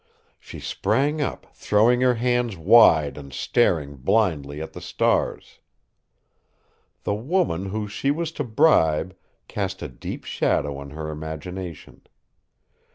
[0.39, 5.59] She sprang up, throwing her hands wide and staring blindly at the stars.
[7.03, 9.15] The woman whom she was to bribe
[9.47, 12.01] cast a deep shadow on her imagination.